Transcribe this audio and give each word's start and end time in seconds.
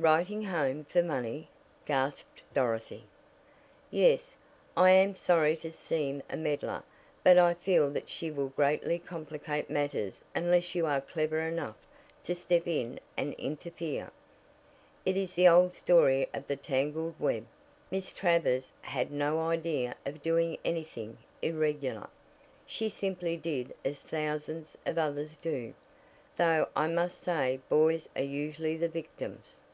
"Writing 0.00 0.44
home 0.44 0.84
for 0.84 1.02
money!" 1.02 1.48
gasped 1.84 2.40
Dorothy. 2.54 3.02
"Yes; 3.90 4.36
I 4.76 4.90
am 4.92 5.16
sorry 5.16 5.56
to 5.56 5.72
seem 5.72 6.22
a 6.30 6.36
meddler, 6.36 6.84
but 7.24 7.36
I 7.36 7.54
feel 7.54 7.90
that 7.90 8.08
she 8.08 8.30
will 8.30 8.50
greatly 8.50 9.00
complicate 9.00 9.68
matters 9.68 10.24
unless 10.36 10.76
you 10.76 10.86
are 10.86 11.00
clever 11.00 11.40
enough 11.40 11.84
to 12.22 12.36
step 12.36 12.68
in 12.68 13.00
and 13.16 13.34
interfere. 13.34 14.12
It 15.04 15.16
is 15.16 15.34
the 15.34 15.48
old 15.48 15.72
story 15.72 16.28
of 16.32 16.46
the 16.46 16.54
tangled 16.54 17.18
web; 17.18 17.44
Miss 17.90 18.12
Travers 18.12 18.70
had 18.82 19.10
no 19.10 19.40
idea 19.48 19.96
of 20.06 20.22
doing 20.22 20.58
anything 20.64 21.18
irregular. 21.42 22.08
She 22.66 22.88
simply 22.88 23.36
did 23.36 23.74
as 23.84 23.98
thousands 24.02 24.78
of 24.86 24.96
others 24.96 25.36
do, 25.36 25.74
though 26.36 26.68
I 26.76 26.86
must 26.86 27.18
say 27.20 27.58
boys 27.68 28.08
are 28.14 28.22
usually 28.22 28.76
the 28.76 28.88
victims. 28.88 29.64